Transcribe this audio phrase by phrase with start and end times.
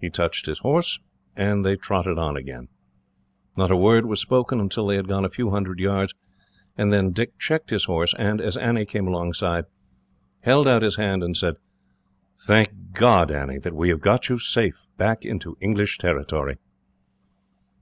[0.00, 0.98] He touched his horse,
[1.36, 2.68] and then trotted on again.
[3.54, 6.14] Not a word was spoken, until they had gone a few hundred yards,
[6.78, 9.66] and then Dick checked his horse, and, as Annie came alongside,
[10.40, 11.56] held out his hand and said:
[12.46, 16.56] "Thank God, Annie, that we have got you safely back onto English territory."